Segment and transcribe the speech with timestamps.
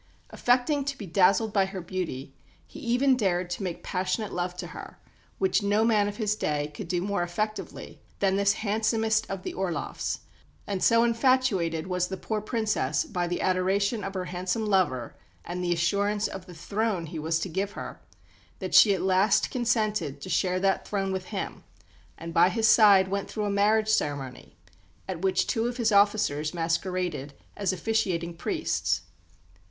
[0.31, 2.33] Affecting to be dazzled by her beauty,
[2.65, 4.97] he even dared to make passionate love to her,
[5.37, 9.53] which no man of his day could do more effectively than this handsomest of the
[9.53, 10.21] Orloffs;
[10.65, 15.63] and so infatuated was the poor Princess by the adoration of her handsome lover and
[15.63, 18.01] the assurance of the throne he was to give her,
[18.57, 21.63] that she at last consented to share that throne with him,
[22.17, 24.55] and by his side went through a marriage ceremony,
[25.07, 29.03] at which two of his officers masqueraded as officiating priests.